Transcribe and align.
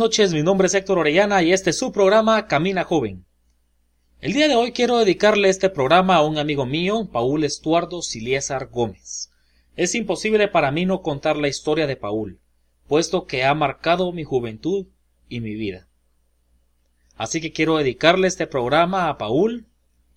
Noches, 0.00 0.32
mi 0.32 0.42
nombre 0.42 0.66
es 0.66 0.72
Héctor 0.72 0.96
Orellana 0.96 1.42
y 1.42 1.52
este 1.52 1.70
es 1.70 1.78
su 1.78 1.92
programa 1.92 2.46
Camina 2.46 2.84
Joven. 2.84 3.26
El 4.22 4.32
día 4.32 4.48
de 4.48 4.54
hoy 4.54 4.72
quiero 4.72 4.96
dedicarle 4.96 5.50
este 5.50 5.68
programa 5.68 6.16
a 6.16 6.24
un 6.24 6.38
amigo 6.38 6.64
mío, 6.64 7.10
Paul 7.12 7.44
Estuardo 7.44 8.00
Siliesar 8.00 8.70
Gómez. 8.70 9.30
Es 9.76 9.94
imposible 9.94 10.48
para 10.48 10.70
mí 10.70 10.86
no 10.86 11.02
contar 11.02 11.36
la 11.36 11.48
historia 11.48 11.86
de 11.86 11.96
Paul, 11.96 12.40
puesto 12.88 13.26
que 13.26 13.44
ha 13.44 13.52
marcado 13.52 14.10
mi 14.12 14.24
juventud 14.24 14.86
y 15.28 15.40
mi 15.40 15.54
vida. 15.54 15.86
Así 17.16 17.42
que 17.42 17.52
quiero 17.52 17.76
dedicarle 17.76 18.26
este 18.26 18.46
programa 18.46 19.10
a 19.10 19.18
Paul 19.18 19.66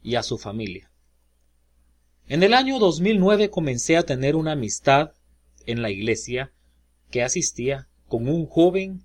y 0.02 0.16
a 0.16 0.23
su 0.23 0.38
familia. 0.38 0.92
En 2.30 2.42
el 2.42 2.53
año 2.53 2.80
2009 2.80 3.50
comencé 3.50 3.97
a 3.97 4.03
tener 4.03 4.38
una 4.38 4.53
amistad 4.53 5.12
en 5.66 5.81
la 5.81 5.92
iglesia 5.92 6.53
que 7.12 7.22
asistía 7.22 7.90
con 8.08 8.30
un 8.30 8.45
joven 8.45 9.03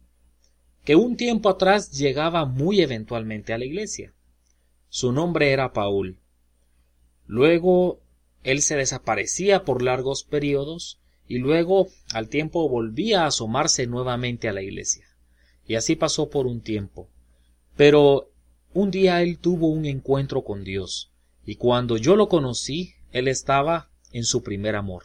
que 0.88 0.96
un 0.96 1.18
tiempo 1.18 1.50
atrás 1.50 1.92
llegaba 1.92 2.46
muy 2.46 2.80
eventualmente 2.80 3.52
a 3.52 3.58
la 3.58 3.66
iglesia. 3.66 4.14
Su 4.88 5.12
nombre 5.12 5.52
era 5.52 5.74
Paul. 5.74 6.18
Luego 7.26 8.00
él 8.42 8.62
se 8.62 8.74
desaparecía 8.74 9.66
por 9.66 9.82
largos 9.82 10.24
periodos 10.24 10.98
y 11.26 11.40
luego 11.40 11.88
al 12.14 12.30
tiempo 12.30 12.66
volvía 12.70 13.24
a 13.24 13.26
asomarse 13.26 13.86
nuevamente 13.86 14.48
a 14.48 14.54
la 14.54 14.62
iglesia. 14.62 15.04
Y 15.66 15.74
así 15.74 15.94
pasó 15.94 16.30
por 16.30 16.46
un 16.46 16.62
tiempo. 16.62 17.10
Pero 17.76 18.30
un 18.72 18.90
día 18.90 19.20
él 19.20 19.36
tuvo 19.36 19.68
un 19.68 19.84
encuentro 19.84 20.42
con 20.42 20.64
Dios, 20.64 21.12
y 21.44 21.56
cuando 21.56 21.98
yo 21.98 22.16
lo 22.16 22.30
conocí, 22.30 22.94
él 23.12 23.28
estaba 23.28 23.90
en 24.12 24.24
su 24.24 24.42
primer 24.42 24.74
amor. 24.74 25.04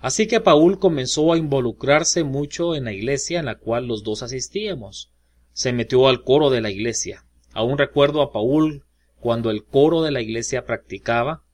Así 0.00 0.26
que 0.26 0.40
Paul 0.40 0.78
comenzó 0.78 1.32
a 1.32 1.38
involucrarse 1.38 2.24
mucho 2.24 2.74
en 2.74 2.84
la 2.84 2.92
iglesia 2.92 3.38
en 3.38 3.44
la 3.44 3.58
cual 3.58 3.86
los 3.86 4.02
dos 4.02 4.22
asistíamos. 4.22 5.12
Se 5.52 5.74
metió 5.74 6.08
al 6.08 6.24
coro 6.24 6.48
de 6.48 6.62
la 6.62 6.70
iglesia. 6.70 7.26
Aún 7.52 7.76
recuerdo 7.76 8.22
a 8.22 8.32
Paul 8.32 8.84
cuando 9.20 9.50
el 9.50 9.64
coro 9.64 10.02
de 10.02 10.10
la 10.10 10.22
iglesia 10.22 10.64
practicaba 10.64 11.44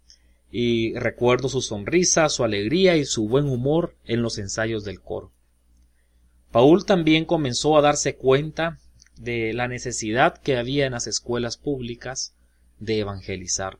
y 0.50 0.94
recuerdo 0.94 1.48
su 1.48 1.60
sonrisa, 1.60 2.28
su 2.28 2.44
alegría 2.44 2.96
y 2.96 3.04
su 3.04 3.28
buen 3.28 3.46
humor 3.48 3.96
en 4.04 4.22
los 4.22 4.38
ensayos 4.38 4.84
del 4.84 5.00
coro. 5.00 5.32
Paul 6.52 6.84
también 6.84 7.24
comenzó 7.24 7.76
a 7.76 7.82
darse 7.82 8.14
cuenta 8.14 8.78
de 9.18 9.52
la 9.54 9.66
necesidad 9.66 10.38
que 10.38 10.56
había 10.56 10.86
en 10.86 10.92
las 10.92 11.08
escuelas 11.08 11.56
públicas 11.56 12.36
de 12.78 13.00
evangelizar. 13.00 13.78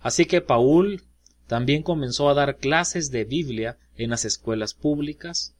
Así 0.00 0.26
que 0.26 0.40
Paul 0.40 1.04
también 1.48 1.82
comenzó 1.82 2.28
a 2.28 2.34
dar 2.34 2.58
clases 2.58 3.10
de 3.10 3.24
Biblia 3.24 3.78
en 3.96 4.10
las 4.10 4.26
escuelas 4.26 4.74
públicas 4.74 5.56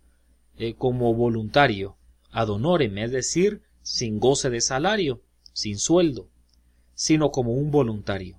eh, 0.59 0.75
como 0.75 1.15
voluntario, 1.15 1.97
ad 2.31 2.51
honorem, 2.51 2.99
es 2.99 3.11
decir, 3.11 3.63
sin 3.83 4.21
goce 4.21 4.51
de 4.51 4.61
salario, 4.61 5.23
sin 5.55 5.79
sueldo, 5.79 6.29
sino 6.95 7.31
como 7.31 7.55
un 7.55 7.71
voluntario. 7.71 8.39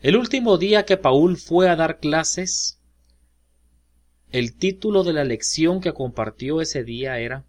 El 0.00 0.16
último 0.16 0.56
día 0.56 0.84
que 0.84 0.96
Paul 0.96 1.38
fue 1.38 1.68
a 1.68 1.74
dar 1.74 1.98
clases, 1.98 2.78
el 4.30 4.56
título 4.56 5.02
de 5.02 5.12
la 5.12 5.24
lección 5.24 5.80
que 5.80 5.92
compartió 5.92 6.60
ese 6.60 6.84
día 6.84 7.18
era 7.18 7.44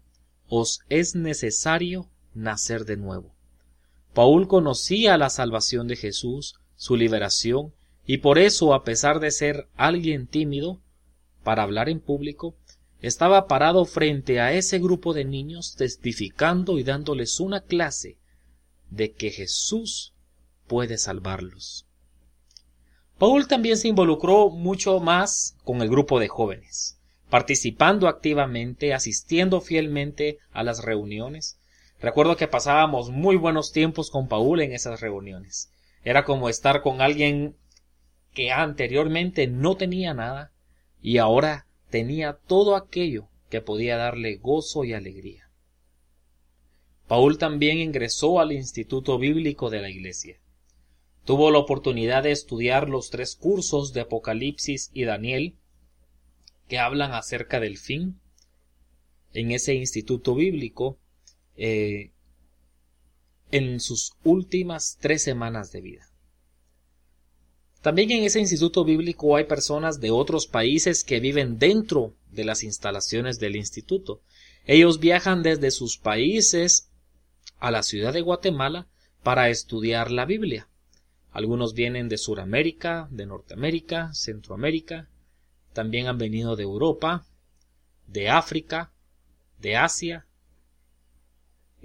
Os 0.48 0.80
es 0.88 1.14
necesario 1.14 2.08
nacer 2.34 2.84
de 2.86 2.96
nuevo. 2.96 3.34
Paul 4.14 4.48
conocía 4.48 5.16
la 5.16 5.30
salvación 5.30 5.86
de 5.86 5.94
Jesús, 5.94 6.56
su 6.74 6.96
liberación, 6.96 7.72
y 8.06 8.18
por 8.18 8.38
eso, 8.38 8.72
a 8.72 8.84
pesar 8.84 9.18
de 9.18 9.30
ser 9.30 9.68
alguien 9.76 10.26
tímido 10.26 10.80
para 11.42 11.64
hablar 11.64 11.88
en 11.88 12.00
público, 12.00 12.54
estaba 13.00 13.46
parado 13.46 13.84
frente 13.84 14.40
a 14.40 14.52
ese 14.52 14.78
grupo 14.78 15.12
de 15.12 15.24
niños 15.24 15.74
testificando 15.76 16.78
y 16.78 16.84
dándoles 16.84 17.40
una 17.40 17.60
clase 17.60 18.16
de 18.90 19.12
que 19.12 19.30
Jesús 19.30 20.14
puede 20.66 20.98
salvarlos. 20.98 21.86
Paul 23.18 23.48
también 23.48 23.76
se 23.76 23.88
involucró 23.88 24.50
mucho 24.50 25.00
más 25.00 25.56
con 25.64 25.82
el 25.82 25.88
grupo 25.88 26.20
de 26.20 26.28
jóvenes, 26.28 26.98
participando 27.30 28.08
activamente, 28.08 28.94
asistiendo 28.94 29.60
fielmente 29.60 30.38
a 30.52 30.62
las 30.62 30.84
reuniones. 30.84 31.58
Recuerdo 32.00 32.36
que 32.36 32.46
pasábamos 32.46 33.10
muy 33.10 33.36
buenos 33.36 33.72
tiempos 33.72 34.10
con 34.10 34.28
Paul 34.28 34.60
en 34.60 34.72
esas 34.72 35.00
reuniones. 35.00 35.70
Era 36.04 36.24
como 36.24 36.48
estar 36.48 36.82
con 36.82 37.00
alguien 37.00 37.56
que 38.36 38.52
anteriormente 38.52 39.46
no 39.46 39.78
tenía 39.78 40.12
nada 40.12 40.52
y 41.00 41.16
ahora 41.16 41.66
tenía 41.88 42.34
todo 42.34 42.76
aquello 42.76 43.30
que 43.48 43.62
podía 43.62 43.96
darle 43.96 44.36
gozo 44.36 44.84
y 44.84 44.92
alegría. 44.92 45.50
Paul 47.08 47.38
también 47.38 47.78
ingresó 47.78 48.38
al 48.38 48.52
Instituto 48.52 49.18
Bíblico 49.18 49.70
de 49.70 49.80
la 49.80 49.88
Iglesia. 49.88 50.38
Tuvo 51.24 51.50
la 51.50 51.60
oportunidad 51.60 52.24
de 52.24 52.32
estudiar 52.32 52.90
los 52.90 53.08
tres 53.08 53.36
cursos 53.36 53.94
de 53.94 54.02
Apocalipsis 54.02 54.90
y 54.92 55.04
Daniel 55.04 55.56
que 56.68 56.78
hablan 56.78 57.14
acerca 57.14 57.58
del 57.58 57.78
fin 57.78 58.20
en 59.32 59.50
ese 59.50 59.72
instituto 59.72 60.34
bíblico 60.34 60.98
eh, 61.56 62.10
en 63.50 63.80
sus 63.80 64.12
últimas 64.24 64.98
tres 65.00 65.22
semanas 65.22 65.72
de 65.72 65.80
vida. 65.80 66.06
También 67.86 68.10
en 68.10 68.24
ese 68.24 68.40
instituto 68.40 68.84
bíblico 68.84 69.36
hay 69.36 69.44
personas 69.44 70.00
de 70.00 70.10
otros 70.10 70.48
países 70.48 71.04
que 71.04 71.20
viven 71.20 71.60
dentro 71.60 72.14
de 72.32 72.44
las 72.44 72.64
instalaciones 72.64 73.38
del 73.38 73.54
instituto. 73.54 74.20
Ellos 74.64 74.98
viajan 74.98 75.44
desde 75.44 75.70
sus 75.70 75.96
países 75.96 76.90
a 77.60 77.70
la 77.70 77.84
ciudad 77.84 78.12
de 78.12 78.22
Guatemala 78.22 78.88
para 79.22 79.50
estudiar 79.50 80.10
la 80.10 80.24
Biblia. 80.24 80.66
Algunos 81.30 81.74
vienen 81.74 82.08
de 82.08 82.18
Sudamérica, 82.18 83.06
de 83.12 83.26
Norteamérica, 83.26 84.12
Centroamérica, 84.14 85.08
también 85.72 86.08
han 86.08 86.18
venido 86.18 86.56
de 86.56 86.64
Europa, 86.64 87.24
de 88.08 88.30
África, 88.30 88.90
de 89.60 89.76
Asia, 89.76 90.26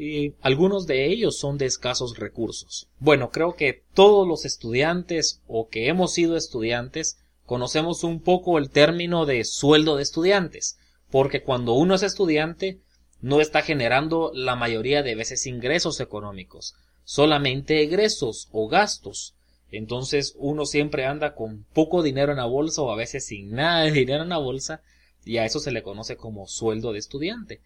y 0.03 0.33
algunos 0.41 0.87
de 0.87 1.05
ellos 1.05 1.37
son 1.37 1.59
de 1.59 1.67
escasos 1.67 2.17
recursos. 2.17 2.87
Bueno, 2.97 3.29
creo 3.29 3.53
que 3.53 3.83
todos 3.93 4.27
los 4.27 4.45
estudiantes 4.45 5.43
o 5.47 5.67
que 5.69 5.89
hemos 5.89 6.13
sido 6.13 6.37
estudiantes 6.37 7.19
conocemos 7.45 8.03
un 8.03 8.19
poco 8.19 8.57
el 8.57 8.71
término 8.71 9.27
de 9.27 9.43
sueldo 9.45 9.97
de 9.97 10.01
estudiantes, 10.01 10.79
porque 11.11 11.43
cuando 11.43 11.73
uno 11.73 11.93
es 11.93 12.01
estudiante 12.01 12.79
no 13.21 13.41
está 13.41 13.61
generando 13.61 14.31
la 14.33 14.55
mayoría 14.55 15.03
de 15.03 15.13
veces 15.13 15.45
ingresos 15.45 15.99
económicos, 15.99 16.73
solamente 17.03 17.83
egresos 17.83 18.49
o 18.51 18.67
gastos. 18.67 19.35
Entonces 19.69 20.33
uno 20.39 20.65
siempre 20.65 21.05
anda 21.05 21.35
con 21.35 21.63
poco 21.75 22.01
dinero 22.01 22.31
en 22.31 22.39
la 22.39 22.45
bolsa 22.45 22.81
o 22.81 22.91
a 22.91 22.95
veces 22.95 23.27
sin 23.27 23.51
nada 23.51 23.83
de 23.83 23.91
dinero 23.91 24.23
en 24.23 24.29
la 24.29 24.39
bolsa 24.39 24.81
y 25.23 25.37
a 25.37 25.45
eso 25.45 25.59
se 25.59 25.71
le 25.71 25.83
conoce 25.83 26.17
como 26.17 26.47
sueldo 26.47 26.91
de 26.91 26.97
estudiante. 26.97 27.61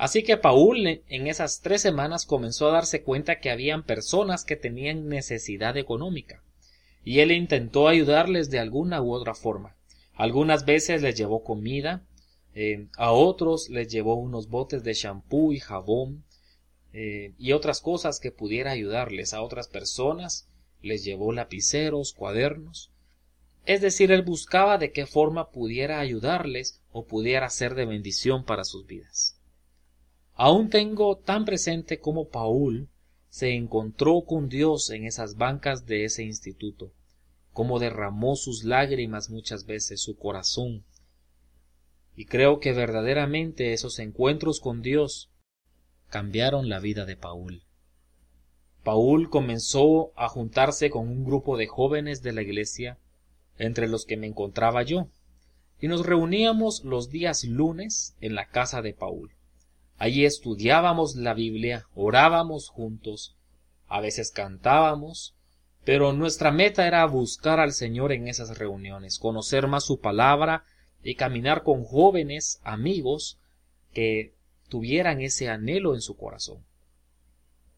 Así 0.00 0.22
que 0.22 0.38
Paul 0.38 0.86
en 0.86 1.26
esas 1.26 1.60
tres 1.60 1.82
semanas 1.82 2.24
comenzó 2.24 2.66
a 2.68 2.72
darse 2.72 3.02
cuenta 3.02 3.38
que 3.38 3.50
habían 3.50 3.82
personas 3.82 4.46
que 4.46 4.56
tenían 4.56 5.10
necesidad 5.10 5.76
económica, 5.76 6.42
y 7.04 7.18
él 7.18 7.30
intentó 7.30 7.86
ayudarles 7.86 8.48
de 8.48 8.60
alguna 8.60 9.02
u 9.02 9.12
otra 9.12 9.34
forma. 9.34 9.76
Algunas 10.14 10.64
veces 10.64 11.02
les 11.02 11.18
llevó 11.18 11.44
comida, 11.44 12.02
eh, 12.54 12.86
a 12.96 13.12
otros 13.12 13.68
les 13.68 13.92
llevó 13.92 14.14
unos 14.14 14.48
botes 14.48 14.84
de 14.84 14.94
champú 14.94 15.52
y 15.52 15.60
jabón, 15.60 16.24
eh, 16.94 17.34
y 17.36 17.52
otras 17.52 17.82
cosas 17.82 18.20
que 18.20 18.32
pudiera 18.32 18.70
ayudarles. 18.70 19.34
A 19.34 19.42
otras 19.42 19.68
personas 19.68 20.48
les 20.80 21.04
llevó 21.04 21.30
lapiceros, 21.34 22.14
cuadernos. 22.14 22.90
Es 23.66 23.82
decir, 23.82 24.12
él 24.12 24.22
buscaba 24.22 24.78
de 24.78 24.92
qué 24.92 25.04
forma 25.04 25.50
pudiera 25.50 26.00
ayudarles 26.00 26.80
o 26.90 27.04
pudiera 27.04 27.50
ser 27.50 27.74
de 27.74 27.84
bendición 27.84 28.46
para 28.46 28.64
sus 28.64 28.86
vidas. 28.86 29.36
Aún 30.42 30.70
tengo 30.70 31.18
tan 31.18 31.44
presente 31.44 32.00
como 32.00 32.30
Paul 32.30 32.88
se 33.28 33.54
encontró 33.54 34.22
con 34.22 34.48
Dios 34.48 34.88
en 34.88 35.04
esas 35.04 35.36
bancas 35.36 35.84
de 35.84 36.06
ese 36.06 36.22
instituto, 36.22 36.94
cómo 37.52 37.78
derramó 37.78 38.36
sus 38.36 38.64
lágrimas 38.64 39.28
muchas 39.28 39.66
veces, 39.66 40.00
su 40.00 40.16
corazón. 40.16 40.82
Y 42.16 42.24
creo 42.24 42.58
que 42.58 42.72
verdaderamente 42.72 43.74
esos 43.74 43.98
encuentros 43.98 44.60
con 44.60 44.80
Dios 44.80 45.30
cambiaron 46.08 46.70
la 46.70 46.80
vida 46.80 47.04
de 47.04 47.16
Paul. 47.16 47.62
Paul 48.82 49.28
comenzó 49.28 50.10
a 50.16 50.30
juntarse 50.30 50.88
con 50.88 51.06
un 51.06 51.22
grupo 51.22 51.58
de 51.58 51.66
jóvenes 51.66 52.22
de 52.22 52.32
la 52.32 52.40
iglesia, 52.40 52.98
entre 53.58 53.88
los 53.88 54.06
que 54.06 54.16
me 54.16 54.28
encontraba 54.28 54.84
yo, 54.84 55.10
y 55.82 55.88
nos 55.88 56.06
reuníamos 56.06 56.82
los 56.82 57.10
días 57.10 57.44
lunes 57.44 58.16
en 58.22 58.34
la 58.34 58.48
casa 58.48 58.80
de 58.80 58.94
Paul. 58.94 59.34
Allí 60.00 60.24
estudiábamos 60.24 61.14
la 61.14 61.34
Biblia, 61.34 61.84
orábamos 61.94 62.70
juntos, 62.70 63.36
a 63.86 64.00
veces 64.00 64.30
cantábamos, 64.30 65.34
pero 65.84 66.14
nuestra 66.14 66.50
meta 66.50 66.86
era 66.86 67.04
buscar 67.04 67.60
al 67.60 67.74
Señor 67.74 68.10
en 68.12 68.26
esas 68.26 68.56
reuniones, 68.56 69.18
conocer 69.18 69.66
más 69.66 69.84
su 69.84 70.00
palabra 70.00 70.64
y 71.02 71.16
caminar 71.16 71.64
con 71.64 71.84
jóvenes 71.84 72.62
amigos 72.64 73.40
que 73.92 74.32
tuvieran 74.70 75.20
ese 75.20 75.50
anhelo 75.50 75.94
en 75.94 76.00
su 76.00 76.16
corazón. 76.16 76.64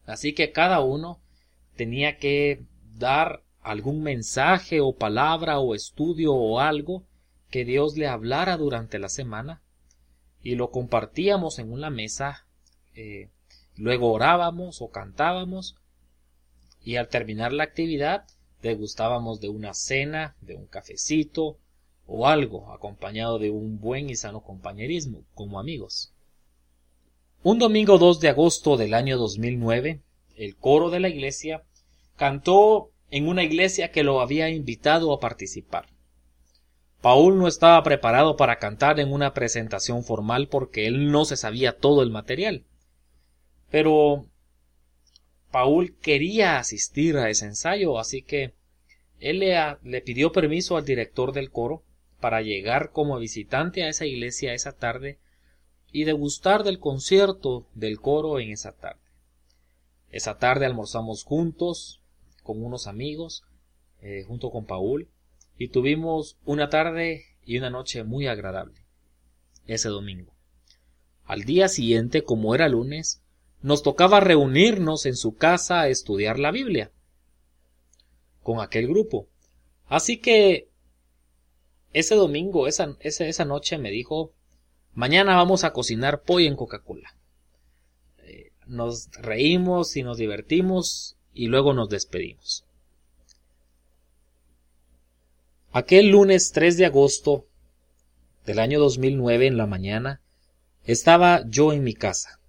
Así 0.07 0.33
que 0.33 0.53
cada 0.53 0.81
uno 0.81 1.19
tenía 1.75 2.19
que 2.19 2.63
dar 2.99 3.43
algún 3.63 4.01
mensaje 4.01 4.81
o 4.81 4.95
palabra 4.95 5.59
o 5.59 5.75
estudio 5.75 6.35
o 6.35 6.61
algo 6.61 7.03
que 7.51 7.65
Dios 7.65 7.97
le 7.97 8.07
hablara 8.07 8.57
durante 8.59 9.01
la 9.01 9.09
semana 9.09 9.62
y 10.43 10.57
lo 10.57 10.71
compartíamos 10.71 11.59
en 11.59 11.73
una 11.73 11.91
mesa, 11.91 12.47
eh, 12.95 13.29
luego 13.77 14.13
orábamos 14.13 14.83
o 14.83 14.91
cantábamos 14.91 15.77
y 16.85 16.97
al 16.97 17.09
terminar 17.09 17.53
la 17.53 17.65
actividad 17.65 18.25
degustábamos 18.61 19.41
de 19.41 19.49
una 19.49 19.75
cena, 19.75 20.37
de 20.41 20.57
un 20.57 20.67
cafecito 20.67 21.59
o 22.07 22.27
algo 22.27 22.73
acompañado 22.73 23.39
de 23.39 23.51
un 23.51 23.81
buen 23.81 24.11
y 24.11 24.17
sano 24.17 24.43
compañerismo 24.43 25.25
como 25.35 25.61
amigos. 25.61 26.13
Un 27.43 27.59
domingo 27.59 27.99
2 27.99 28.21
de 28.21 28.29
agosto 28.29 28.77
del 28.77 28.95
año 28.95 29.19
2009, 29.19 30.01
el 30.37 30.57
coro 30.57 30.91
de 30.91 31.01
la 31.01 31.09
iglesia 31.09 31.65
cantó 32.17 32.91
en 33.11 33.29
una 33.29 33.43
iglesia 33.43 33.91
que 33.91 34.05
lo 34.05 34.21
había 34.21 34.49
invitado 34.49 35.13
a 35.13 35.21
participar. 35.21 35.92
Paul 37.03 37.37
no 37.37 37.49
estaba 37.49 37.83
preparado 37.83 38.37
para 38.37 38.61
cantar 38.61 39.01
en 39.01 39.13
una 39.13 39.35
presentación 39.35 40.05
formal 40.05 40.47
porque 40.47 40.87
él 40.87 41.11
no 41.11 41.25
se 41.25 41.37
sabía 41.37 41.77
todo 41.77 42.05
el 42.05 42.11
material. 42.11 42.65
Pero 43.73 44.27
Paul 45.51 45.97
quería 46.01 46.59
asistir 46.59 47.17
a 47.17 47.29
ese 47.29 47.47
ensayo, 47.47 47.99
así 47.99 48.23
que 48.23 48.55
él 49.19 49.41
le, 49.41 50.01
pidió 50.03 50.31
permiso 50.31 50.77
al 50.77 50.85
director 50.85 51.33
del 51.33 51.51
coro 51.51 51.83
para 52.21 52.41
llegar 52.41 52.93
como 52.93 53.19
visitante 53.19 53.83
a 53.83 53.89
esa 53.89 54.07
iglesia 54.07 54.55
esa 54.55 54.71
tarde 54.71 55.19
y 55.91 56.05
degustar 56.05 56.63
del 56.63 56.79
concierto 56.79 57.67
del 57.75 58.01
coro 58.01 58.39
en 58.39 58.53
esa 58.53 58.77
tarde. 58.77 59.01
Esa 60.11 60.39
tarde 60.39 60.67
almorzamos 60.67 61.25
juntos 61.25 62.01
con 62.45 62.65
unos 62.65 62.87
amigos, 62.87 63.43
eh, 64.03 64.23
junto 64.27 64.51
con 64.53 64.67
Paul, 64.67 65.09
y 65.63 65.69
tuvimos 65.69 66.39
una 66.45 66.69
tarde 66.69 67.25
y 67.45 67.57
una 67.57 67.71
noche 67.71 68.03
muy 68.03 68.27
agradable 68.27 68.85
ese 69.67 69.89
domingo. 69.89 70.35
Al 71.25 71.45
día 71.45 71.69
siguiente, 71.69 72.25
como 72.25 72.57
era 72.57 72.69
lunes, 72.69 73.23
nos 73.61 73.85
tocaba 73.85 74.19
reunirnos 74.19 75.07
en 75.07 75.15
su 75.15 75.37
casa 75.37 75.83
a 75.83 75.89
estudiar 75.89 76.41
la 76.41 76.51
Biblia 76.51 76.91
con 78.43 78.61
aquel 78.61 78.89
grupo. 78.89 79.29
Así 79.87 80.19
que 80.19 80.69
ese 81.93 82.17
domingo, 82.17 82.67
esa, 82.67 82.97
esa, 82.99 83.27
esa 83.27 83.45
noche 83.45 83.79
me 83.79 83.93
dijo, 83.93 84.33
Mañana 84.95 85.37
vamos 85.37 85.63
a 85.63 85.73
cocinar 85.73 86.23
pollo 86.23 86.49
en 86.49 86.57
Coca-Cola. 86.57 87.17
Eh, 88.19 88.51
nos 88.67 89.13
reímos 89.13 89.97
y 89.97 90.03
nos 90.03 90.19
divertimos 90.19 91.17
y 91.33 91.47
luego 91.47 91.73
nos 91.73 91.89
despedimos. 91.89 92.67
Aquel 95.75 96.09
lunes 96.09 96.53
3 96.53 96.77
de 96.77 96.85
agosto 96.85 97.47
del 98.45 98.59
año 98.59 98.79
2009 98.79 99.47
en 99.47 99.57
la 99.57 99.67
mañana 99.67 100.21
estaba 100.85 101.45
yo 101.49 101.73
en 101.73 101.83
mi 101.83 101.95
casa. 101.95 102.41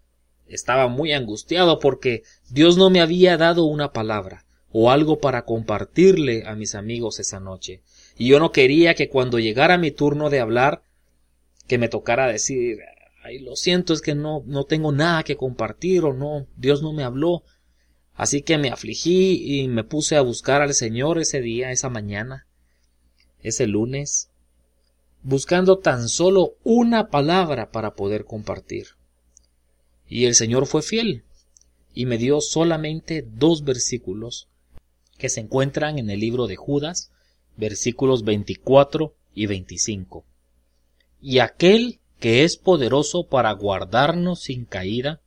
Estaba 0.46 0.90
muy 0.90 1.14
angustiado 1.14 1.80
porque 1.80 2.24
Dios 2.50 2.76
no 2.76 2.90
me 2.90 3.00
había 3.00 3.38
dado 3.38 3.64
una 3.64 3.94
palabra 3.94 4.46
o 4.74 4.92
algo 4.92 5.20
para 5.20 5.46
compartirle 5.46 6.44
a 6.46 6.56
mis 6.56 6.76
amigos 6.76 7.22
esa 7.22 7.40
noche, 7.40 7.82
y 8.18 8.28
yo 8.28 8.40
no 8.40 8.52
quería 8.52 8.94
que 8.94 9.08
cuando 9.08 9.40
llegara 9.40 9.78
mi 9.78 9.92
turno 9.92 10.30
de 10.30 10.42
hablar 10.42 10.84
que 11.66 11.78
me 11.78 11.88
tocara 11.88 12.28
decir, 12.28 12.80
ay, 13.24 13.40
lo 13.40 13.56
siento, 13.56 13.94
es 13.94 14.02
que 14.02 14.16
no, 14.16 14.44
no 14.48 14.66
tengo 14.66 14.92
nada 14.92 15.24
que 15.24 15.38
compartir 15.38 16.04
o 16.04 16.12
no, 16.12 16.48
Dios 16.58 16.84
no 16.84 16.92
me 16.92 17.04
habló. 17.04 17.44
Así 18.16 18.42
que 18.42 18.58
me 18.58 18.70
afligí 18.70 19.62
y 19.62 19.70
me 19.70 19.86
puse 19.86 20.18
a 20.18 20.22
buscar 20.22 20.62
al 20.62 20.74
Señor 20.74 21.20
ese 21.20 21.40
día, 21.40 21.72
esa 21.72 21.90
mañana, 21.90 22.48
ese 23.44 23.68
lunes, 23.68 24.30
buscando 25.22 25.78
tan 25.78 26.10
solo 26.10 26.56
una 26.64 27.10
palabra 27.10 27.72
para 27.72 27.94
poder 27.94 28.26
compartir. 28.26 28.88
Y 30.08 30.26
el 30.26 30.36
Señor 30.36 30.66
fue 30.66 30.82
fiel 30.82 31.24
y 31.94 32.06
me 32.06 32.18
dio 32.18 32.42
solamente 32.42 33.26
dos 33.28 33.64
versículos 33.64 34.48
que 35.18 35.30
se 35.30 35.42
encuentran 35.42 36.00
en 36.00 36.10
el 36.10 36.20
libro 36.20 36.48
de 36.48 36.56
Judas, 36.56 37.12
versículos 37.56 38.24
24 38.24 39.14
y 39.36 39.46
25 39.46 40.26
y 41.24 41.40
aquel 41.40 42.02
que 42.20 42.44
es 42.44 42.58
poderoso 42.58 43.28
para 43.28 43.52
guardarnos 43.54 44.42
sin 44.42 44.66
caída 44.66 45.22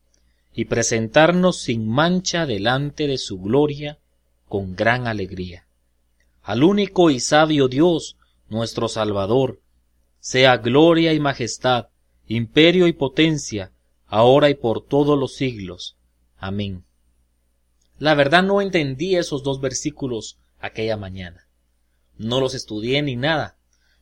y 0.55 0.67
presentarnos 0.67 1.63
sin 1.63 1.89
mancha 1.89 2.45
delante 2.45 3.07
de 3.07 3.17
su 3.17 3.41
gloria 3.41 3.99
con 4.47 4.77
gran 4.77 5.07
alegría. 5.07 5.66
Al 6.47 6.63
único 6.63 7.11
y 7.11 7.19
sabio 7.19 7.67
Dios, 7.67 8.17
nuestro 8.49 8.87
Salvador, 8.87 9.61
sea 10.21 10.59
gloria 10.59 11.13
y 11.13 11.19
majestad, 11.19 11.89
imperio 12.29 12.87
y 12.87 12.93
potencia, 12.93 13.73
ahora 14.07 14.49
y 14.49 14.55
por 14.55 14.87
todos 14.87 15.19
los 15.19 15.35
siglos. 15.35 15.97
Amén. 16.39 16.85
La 17.99 18.15
verdad 18.15 18.45
no 18.45 18.61
entendí 18.61 19.17
esos 19.17 19.43
dos 19.43 19.61
versículos 19.61 20.39
aquella 20.61 20.97
mañana. 20.97 21.49
No 22.17 22.39
los 22.39 22.55
estudié 22.55 23.03
ni 23.03 23.17
nada, 23.17 23.57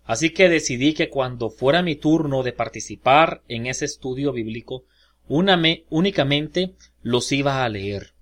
Así 0.04 0.30
que 0.34 0.50
decidí 0.50 0.92
que 0.92 1.08
cuando 1.08 1.48
fuera 1.48 1.82
mi 1.82 1.96
turno 1.96 2.42
de 2.42 2.52
participar 2.52 3.42
en 3.48 3.64
ese 3.64 3.86
estudio 3.86 4.32
bíblico, 4.32 4.84
únicamente 5.26 6.74
los 7.00 7.32
iba 7.32 7.64
a 7.64 7.68
leer. 7.70 8.12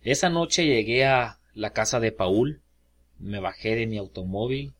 Esa 0.00 0.30
noche 0.30 0.64
llegué 0.64 1.06
a 1.06 1.40
la 1.54 1.70
casa 1.70 2.00
de 2.00 2.12
Paul, 2.12 2.62
me 3.18 3.40
bajé 3.40 3.76
de 3.76 3.86
mi 3.86 3.98
automóvil 3.98 4.74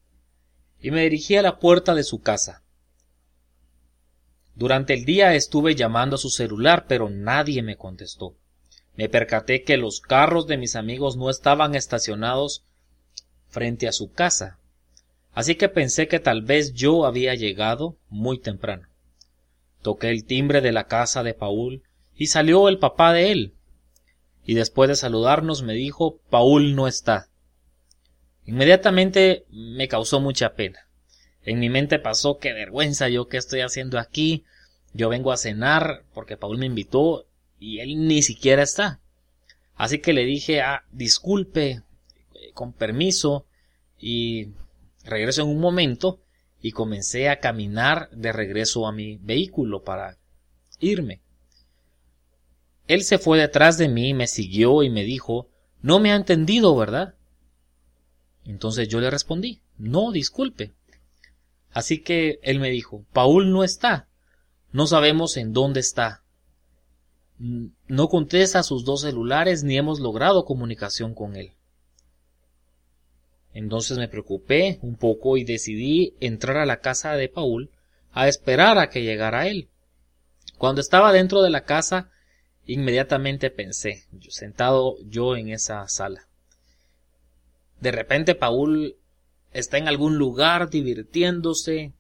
y 0.81 0.91
me 0.91 1.02
dirigí 1.02 1.37
a 1.37 1.43
la 1.43 1.59
puerta 1.59 1.95
de 1.95 2.02
su 2.02 2.21
casa. 2.21 2.62
Durante 4.55 4.95
el 4.95 5.05
día 5.05 5.35
estuve 5.35 5.75
llamando 5.75 6.17
a 6.17 6.19
su 6.19 6.29
celular, 6.29 6.87
pero 6.88 7.09
nadie 7.09 7.62
me 7.62 7.76
contestó. 7.76 8.37
Me 8.97 9.09
percaté 9.09 9.62
que 9.62 9.76
los 9.76 10.00
carros 10.00 10.47
de 10.47 10.59
mis 10.59 10.76
amigos 10.76 11.17
no 11.17 11.31
estaban 11.31 11.75
estacionados 11.75 12.64
frente 13.49 13.88
a 13.88 13.93
su 13.93 14.12
casa, 14.12 14.59
así 15.33 15.55
que 15.55 15.69
pensé 15.69 16.09
que 16.09 16.21
tal 16.21 16.43
vez 16.43 16.75
yo 16.75 17.07
había 17.07 17.35
llegado 17.35 17.97
muy 18.09 18.38
temprano. 18.38 18.88
Toqué 19.81 20.11
el 20.11 20.25
timbre 20.25 20.61
de 20.61 20.73
la 20.73 20.87
casa 20.87 21.23
de 21.23 21.35
Paul 21.35 21.83
y 22.14 22.26
salió 22.26 22.69
el 22.69 22.79
papá 22.79 23.12
de 23.12 23.33
él. 23.33 23.55
Y 24.44 24.54
después 24.54 24.88
de 24.88 24.96
saludarnos 24.96 25.62
me 25.62 25.75
dijo 25.75 26.20
Paul 26.30 26.75
no 26.75 26.88
está. 26.88 27.28
Inmediatamente 28.44 29.46
me 29.50 29.88
causó 29.88 30.20
mucha 30.20 30.54
pena. 30.54 30.88
En 31.44 31.61
mi 31.61 31.68
mente 31.68 31.99
pasó 31.99 32.38
qué 32.38 32.52
vergüenza 32.52 33.08
yo 33.08 33.28
qué 33.28 33.37
estoy 33.37 33.61
haciendo 33.61 33.99
aquí. 33.99 34.44
Yo 34.92 35.08
vengo 35.08 35.32
a 35.32 35.37
cenar 35.37 36.04
porque 36.12 36.37
Paul 36.37 36.58
me 36.58 36.66
invitó 36.66 37.26
y 37.58 37.80
él 37.80 38.06
ni 38.06 38.22
siquiera 38.22 38.62
está. 38.62 39.00
Así 39.75 40.00
que 40.00 40.12
le 40.12 40.25
dije, 40.25 40.61
ah, 40.61 40.84
disculpe, 40.92 41.82
con 42.54 42.72
permiso, 42.72 43.46
y 43.99 44.49
Regreso 45.04 45.42
en 45.42 45.49
un 45.49 45.58
momento 45.58 46.20
y 46.61 46.72
comencé 46.72 47.28
a 47.28 47.40
caminar 47.40 48.08
de 48.11 48.32
regreso 48.32 48.87
a 48.87 48.92
mi 48.92 49.16
vehículo 49.16 49.82
para 49.82 50.16
irme. 50.78 51.22
Él 52.89 53.05
se 53.05 53.19
fue 53.19 53.39
detrás 53.39 53.79
de 53.79 53.89
mí, 53.89 54.15
me 54.15 54.27
siguió 54.27 54.83
y 54.83 54.91
me 54.91 55.05
dijo, 55.05 55.49
no 55.81 56.01
me 56.01 56.12
ha 56.12 56.17
entendido, 56.17 56.77
¿verdad? 56.77 57.15
Entonces 58.45 58.89
yo 58.89 59.01
le 59.01 59.11
respondí, 59.11 59.61
no, 59.79 60.12
disculpe. 60.12 60.73
Así 61.73 62.03
que 62.03 62.39
él 62.43 62.61
me 62.61 62.71
dijo, 62.71 63.05
Paul 63.12 63.53
no 63.53 63.65
está, 63.65 64.09
no 64.73 64.87
sabemos 64.87 65.37
en 65.37 65.53
dónde 65.53 65.81
está. 65.81 66.23
No 67.39 68.09
contesta 68.09 68.62
sus 68.62 68.85
dos 68.85 69.03
celulares 69.03 69.65
ni 69.65 69.77
hemos 69.77 70.01
logrado 70.01 70.45
comunicación 70.45 71.15
con 71.15 71.37
él. 71.37 71.53
Entonces 73.55 73.99
me 73.99 74.09
preocupé 74.09 74.79
un 74.83 74.97
poco 74.97 75.37
y 75.37 75.45
decidí 75.45 76.15
entrar 76.21 76.57
a 76.57 76.67
la 76.67 76.81
casa 76.81 77.17
de 77.17 77.29
Paul 77.29 77.71
a 78.12 78.29
esperar 78.29 78.79
a 78.79 78.89
que 78.89 79.03
llegara 79.03 79.47
él. 79.47 79.69
Cuando 80.59 80.81
estaba 80.81 81.12
dentro 81.12 81.43
de 81.43 81.51
la 81.51 81.65
casa, 81.65 82.11
Inmediatamente 82.66 83.50
pensé, 83.50 84.04
sentado 84.28 84.97
yo 85.09 85.37
en 85.37 85.49
esa 85.49 85.87
sala. 85.88 86.28
De 87.81 87.90
repente 87.90 88.35
Paul 88.35 88.97
está 89.52 89.78
en 89.78 89.88
algún 89.88 90.16
lugar 90.16 90.71
divirtiéndose, 90.71 91.92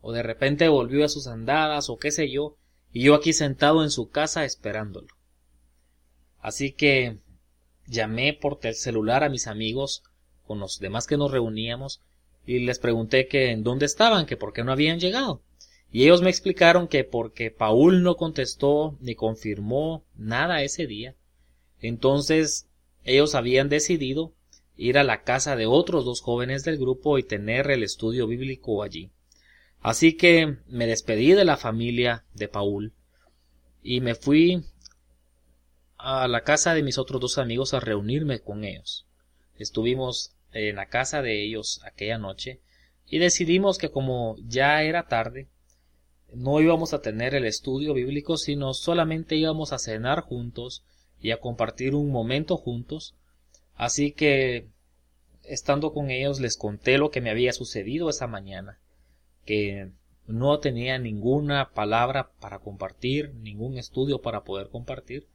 o 0.00 0.12
de 0.12 0.22
repente 0.22 0.68
volvió 0.68 1.04
a 1.04 1.08
sus 1.08 1.26
andadas, 1.26 1.90
o 1.90 1.98
qué 1.98 2.12
sé 2.12 2.30
yo, 2.30 2.56
y 2.92 3.02
yo 3.02 3.14
aquí 3.14 3.32
sentado 3.32 3.82
en 3.82 3.90
su 3.90 4.08
casa 4.10 4.44
esperándolo. 4.44 5.08
Así 6.40 6.72
que 6.72 7.18
llamé 7.86 8.32
por 8.32 8.60
celular 8.74 9.24
a 9.24 9.28
mis 9.28 9.46
amigos 9.46 10.04
con 10.46 10.60
los 10.60 10.78
demás 10.78 11.06
que 11.06 11.16
nos 11.16 11.32
reuníamos 11.32 12.00
y 12.46 12.60
les 12.60 12.78
pregunté 12.78 13.26
que 13.26 13.50
en 13.50 13.64
dónde 13.64 13.86
estaban, 13.86 14.24
que 14.24 14.36
por 14.36 14.52
qué 14.52 14.62
no 14.62 14.72
habían 14.72 15.00
llegado. 15.00 15.42
Y 15.90 16.04
ellos 16.04 16.20
me 16.20 16.30
explicaron 16.30 16.86
que 16.86 17.04
porque 17.04 17.50
Paul 17.50 18.02
no 18.02 18.16
contestó 18.16 18.96
ni 19.00 19.14
confirmó 19.14 20.04
nada 20.16 20.62
ese 20.62 20.86
día, 20.86 21.14
entonces 21.80 22.68
ellos 23.04 23.34
habían 23.34 23.68
decidido 23.68 24.34
ir 24.76 24.98
a 24.98 25.04
la 25.04 25.22
casa 25.22 25.56
de 25.56 25.66
otros 25.66 26.04
dos 26.04 26.20
jóvenes 26.20 26.64
del 26.64 26.78
grupo 26.78 27.18
y 27.18 27.22
tener 27.22 27.70
el 27.70 27.82
estudio 27.82 28.26
bíblico 28.26 28.82
allí. 28.82 29.10
Así 29.80 30.16
que 30.16 30.58
me 30.66 30.86
despedí 30.86 31.32
de 31.32 31.44
la 31.44 31.56
familia 31.56 32.24
de 32.34 32.48
Paul 32.48 32.92
y 33.82 34.00
me 34.00 34.14
fui 34.14 34.64
a 35.96 36.28
la 36.28 36.42
casa 36.42 36.74
de 36.74 36.82
mis 36.82 36.98
otros 36.98 37.20
dos 37.20 37.38
amigos 37.38 37.74
a 37.74 37.80
reunirme 37.80 38.40
con 38.40 38.64
ellos. 38.64 39.06
Estuvimos 39.56 40.34
en 40.52 40.76
la 40.76 40.86
casa 40.86 41.22
de 41.22 41.42
ellos 41.42 41.80
aquella 41.84 42.18
noche 42.18 42.60
y 43.06 43.18
decidimos 43.18 43.78
que 43.78 43.90
como 43.90 44.36
ya 44.46 44.82
era 44.82 45.08
tarde, 45.08 45.48
no 46.32 46.60
íbamos 46.60 46.92
a 46.92 47.00
tener 47.00 47.34
el 47.34 47.44
estudio 47.44 47.94
bíblico, 47.94 48.36
sino 48.36 48.74
solamente 48.74 49.36
íbamos 49.36 49.72
a 49.72 49.78
cenar 49.78 50.20
juntos 50.20 50.84
y 51.20 51.30
a 51.30 51.40
compartir 51.40 51.94
un 51.94 52.10
momento 52.10 52.56
juntos. 52.56 53.14
Así 53.74 54.12
que, 54.12 54.68
estando 55.44 55.92
con 55.92 56.10
ellos, 56.10 56.40
les 56.40 56.56
conté 56.56 56.98
lo 56.98 57.10
que 57.10 57.20
me 57.20 57.30
había 57.30 57.52
sucedido 57.52 58.10
esa 58.10 58.26
mañana, 58.26 58.78
que 59.44 59.90
no 60.26 60.58
tenía 60.58 60.98
ninguna 60.98 61.70
palabra 61.70 62.32
para 62.40 62.58
compartir, 62.58 63.34
ningún 63.34 63.78
estudio 63.78 64.20
para 64.20 64.44
poder 64.44 64.68
compartir, 64.68 65.26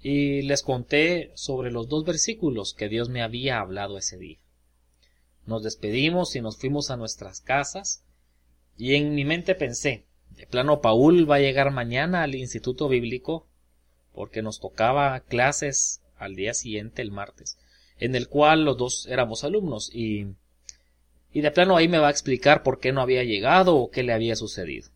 y 0.00 0.42
les 0.42 0.62
conté 0.62 1.32
sobre 1.34 1.70
los 1.70 1.88
dos 1.88 2.04
versículos 2.04 2.72
que 2.72 2.88
Dios 2.88 3.08
me 3.08 3.22
había 3.22 3.60
hablado 3.60 3.98
ese 3.98 4.16
día. 4.16 4.38
Nos 5.44 5.62
despedimos 5.62 6.34
y 6.34 6.40
nos 6.40 6.56
fuimos 6.56 6.90
a 6.90 6.96
nuestras 6.96 7.40
casas, 7.40 8.04
y 8.78 8.94
en 8.94 9.14
mi 9.14 9.24
mente 9.24 9.54
pensé, 9.54 10.05
de 10.36 10.46
plano 10.46 10.80
Paul 10.80 11.28
va 11.30 11.36
a 11.36 11.40
llegar 11.40 11.70
mañana 11.70 12.22
al 12.22 12.34
Instituto 12.34 12.88
Bíblico, 12.88 13.46
porque 14.12 14.42
nos 14.42 14.60
tocaba 14.60 15.20
clases 15.20 16.02
al 16.16 16.34
día 16.34 16.54
siguiente, 16.54 17.02
el 17.02 17.10
martes, 17.10 17.58
en 17.98 18.14
el 18.14 18.28
cual 18.28 18.64
los 18.64 18.76
dos 18.76 19.06
éramos 19.06 19.44
alumnos, 19.44 19.90
y, 19.94 20.26
y 21.32 21.40
de 21.40 21.50
plano 21.50 21.76
ahí 21.76 21.88
me 21.88 21.98
va 21.98 22.08
a 22.08 22.12
explicar 22.12 22.62
por 22.62 22.80
qué 22.80 22.92
no 22.92 23.00
había 23.00 23.24
llegado 23.24 23.76
o 23.76 23.90
qué 23.90 24.02
le 24.02 24.12
había 24.12 24.36
sucedido. 24.36 24.90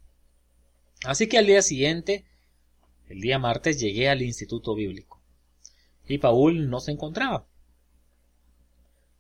Así 1.05 1.27
que 1.27 1.39
al 1.39 1.47
día 1.47 1.63
siguiente, 1.63 2.27
el 3.09 3.21
día 3.21 3.39
martes, 3.39 3.81
llegué 3.81 4.09
al 4.09 4.23
Instituto 4.23 4.75
Bíblico, 4.75 5.21
y 6.07 6.19
Paul 6.19 6.69
no 6.69 6.81
se 6.81 6.93
encontraba. 6.93 7.47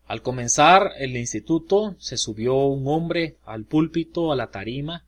Al 0.06 0.22
comenzar 0.22 0.90
el 0.98 1.16
instituto 1.16 1.94
se 2.00 2.16
subió 2.16 2.56
un 2.66 2.88
hombre 2.88 3.38
al 3.44 3.64
púlpito, 3.64 4.32
a 4.32 4.36
la 4.36 4.50
tarima, 4.50 5.06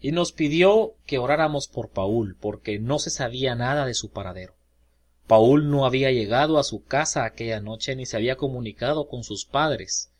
y 0.00 0.12
nos 0.12 0.32
pidió 0.32 0.94
que 1.06 1.18
oráramos 1.18 1.68
por 1.68 1.88
Paul, 1.88 2.36
porque 2.40 2.78
no 2.78 2.98
se 2.98 3.10
sabía 3.10 3.54
nada 3.54 3.86
de 3.86 3.94
su 3.94 4.10
paradero. 4.10 4.54
Paul 5.26 5.70
no 5.70 5.84
había 5.84 6.12
llegado 6.12 6.58
a 6.58 6.64
su 6.64 6.84
casa 6.84 7.24
aquella 7.24 7.60
noche 7.60 7.96
ni 7.96 8.06
se 8.06 8.16
había 8.16 8.36
comunicado 8.36 9.08
con 9.08 9.24
sus 9.24 9.44
padres. 9.44 10.12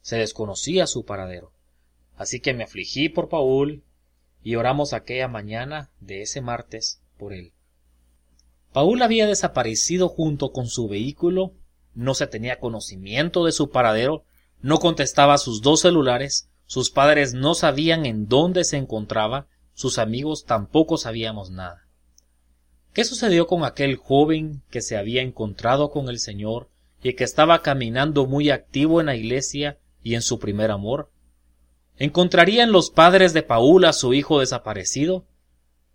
Se 0.00 0.16
desconocía 0.16 0.86
su 0.86 1.04
paradero. 1.04 1.52
Así 2.16 2.40
que 2.40 2.54
me 2.54 2.64
afligí 2.64 3.08
por 3.08 3.28
Paul 3.28 3.84
y 4.42 4.56
oramos 4.56 4.92
aquella 4.92 5.28
mañana 5.28 5.90
de 6.00 6.22
ese 6.22 6.40
martes 6.40 7.00
por 7.16 7.32
él. 7.32 7.52
Paul 8.72 9.02
había 9.02 9.26
desaparecido 9.26 10.08
junto 10.08 10.52
con 10.52 10.66
su 10.66 10.88
vehículo, 10.88 11.52
no 11.94 12.14
se 12.14 12.26
tenía 12.26 12.58
conocimiento 12.58 13.44
de 13.44 13.52
su 13.52 13.70
paradero, 13.70 14.24
no 14.60 14.78
contestaba 14.78 15.38
sus 15.38 15.62
dos 15.62 15.80
celulares, 15.80 16.48
sus 16.68 16.90
padres 16.90 17.32
no 17.32 17.54
sabían 17.54 18.04
en 18.04 18.28
dónde 18.28 18.62
se 18.62 18.76
encontraba, 18.76 19.46
sus 19.72 19.98
amigos 19.98 20.44
tampoco 20.44 20.98
sabíamos 20.98 21.50
nada. 21.50 21.88
¿Qué 22.92 23.04
sucedió 23.04 23.46
con 23.46 23.64
aquel 23.64 23.96
joven 23.96 24.60
que 24.70 24.82
se 24.82 24.98
había 24.98 25.22
encontrado 25.22 25.90
con 25.90 26.10
el 26.10 26.18
Señor 26.18 26.68
y 27.02 27.14
que 27.14 27.24
estaba 27.24 27.62
caminando 27.62 28.26
muy 28.26 28.50
activo 28.50 29.00
en 29.00 29.06
la 29.06 29.16
iglesia 29.16 29.78
y 30.02 30.14
en 30.14 30.20
su 30.20 30.38
primer 30.38 30.70
amor? 30.70 31.10
¿Encontrarían 31.96 32.70
los 32.70 32.90
padres 32.90 33.32
de 33.32 33.42
Paul 33.42 33.86
a 33.86 33.94
su 33.94 34.12
hijo 34.12 34.40
desaparecido? 34.40 35.24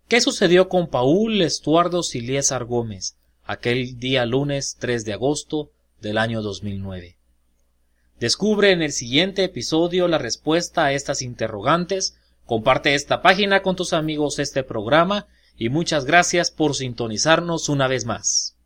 ¿Qué 0.08 0.20
sucedió 0.20 0.68
con 0.68 0.88
Paul 0.88 1.40
Estuardo 1.40 2.02
Siliesar 2.02 2.64
Gómez 2.64 3.16
aquel 3.44 4.00
día 4.00 4.26
lunes 4.26 4.76
3 4.80 5.04
de 5.04 5.12
agosto 5.12 5.70
del 6.00 6.18
año 6.18 6.42
2009? 6.42 7.16
Descubre 8.24 8.70
en 8.70 8.80
el 8.80 8.92
siguiente 8.92 9.44
episodio 9.44 10.08
la 10.08 10.16
respuesta 10.16 10.86
a 10.86 10.92
estas 10.92 11.20
interrogantes, 11.20 12.16
comparte 12.46 12.94
esta 12.94 13.20
página 13.20 13.60
con 13.60 13.76
tus 13.76 13.92
amigos 13.92 14.38
este 14.38 14.62
programa 14.62 15.26
y 15.58 15.68
muchas 15.68 16.06
gracias 16.06 16.50
por 16.50 16.74
sintonizarnos 16.74 17.68
una 17.68 17.86
vez 17.86 18.06
más. 18.06 18.56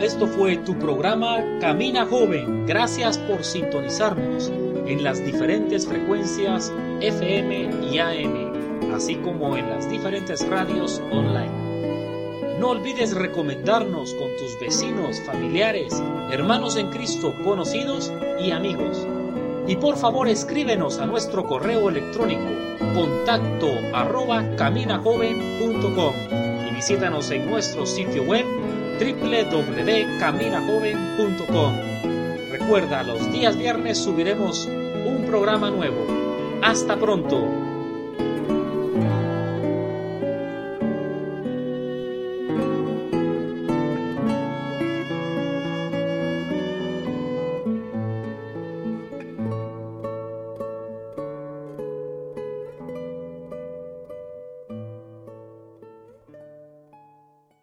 Esto 0.00 0.28
fue 0.28 0.58
tu 0.58 0.78
programa 0.78 1.58
Camina 1.60 2.06
Joven. 2.06 2.64
Gracias 2.64 3.18
por 3.18 3.42
sintonizarnos 3.42 4.52
en 4.86 5.02
las 5.02 5.18
diferentes 5.18 5.88
frecuencias 5.88 6.72
FM 7.00 7.88
y 7.90 7.98
AM, 7.98 8.92
así 8.94 9.16
como 9.16 9.56
en 9.56 9.68
las 9.68 9.90
diferentes 9.90 10.48
radios 10.48 11.02
online. 11.10 11.61
No 12.62 12.70
olvides 12.70 13.14
recomendarnos 13.16 14.14
con 14.14 14.36
tus 14.36 14.58
vecinos, 14.60 15.20
familiares, 15.22 16.00
hermanos 16.30 16.76
en 16.76 16.90
Cristo, 16.90 17.34
conocidos 17.42 18.12
y 18.38 18.52
amigos. 18.52 19.04
Y 19.66 19.74
por 19.74 19.96
favor 19.96 20.28
escríbenos 20.28 21.00
a 21.00 21.06
nuestro 21.06 21.44
correo 21.44 21.88
electrónico 21.88 22.44
contacto 22.94 23.66
arroba 23.92 24.48
caminajoven.com 24.54 26.14
y 26.68 26.70
visítanos 26.72 27.32
en 27.32 27.50
nuestro 27.50 27.84
sitio 27.84 28.22
web 28.22 28.46
www.caminajoven.com. 29.00 31.74
Recuerda, 32.48 33.02
los 33.02 33.32
días 33.32 33.58
viernes 33.58 33.98
subiremos 33.98 34.66
un 34.66 35.24
programa 35.26 35.68
nuevo. 35.68 36.06
Hasta 36.62 36.96
pronto. 36.96 37.71